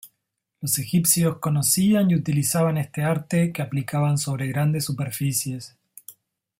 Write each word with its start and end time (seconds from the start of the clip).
Los 0.61 0.79
egipcios 0.79 1.37
conocían 1.37 2.09
y 2.09 2.15
utilizaban 2.15 2.79
este 2.79 3.03
arte 3.03 3.53
que 3.53 3.61
aplicaban 3.61 4.17
sobre 4.17 4.47
grandes 4.47 4.85
superficies. 4.85 5.77